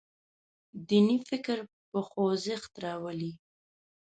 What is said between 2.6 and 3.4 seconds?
راولي.